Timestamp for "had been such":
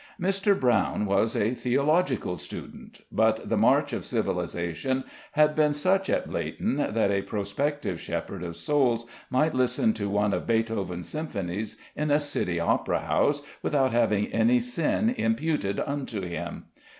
5.33-6.09